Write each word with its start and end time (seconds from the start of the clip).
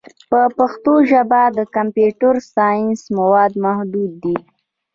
په 0.29 0.39
پښتو 0.57 0.93
ژبه 1.11 1.41
د 1.57 1.59
کمپیوټري 1.75 2.41
ساینس 2.55 2.99
مواد 3.17 3.51
محدود 3.65 4.11
دي. 4.23 4.37